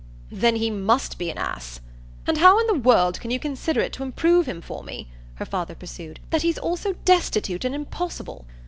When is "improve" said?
4.01-4.47